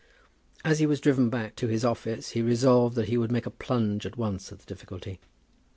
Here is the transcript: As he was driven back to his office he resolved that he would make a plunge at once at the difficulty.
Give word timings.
As 0.65 0.79
he 0.79 0.87
was 0.87 0.99
driven 0.99 1.29
back 1.29 1.55
to 1.57 1.67
his 1.67 1.85
office 1.85 2.31
he 2.31 2.41
resolved 2.41 2.95
that 2.95 3.07
he 3.09 3.19
would 3.19 3.31
make 3.31 3.45
a 3.45 3.51
plunge 3.51 4.03
at 4.03 4.17
once 4.17 4.51
at 4.51 4.57
the 4.57 4.65
difficulty. 4.65 5.19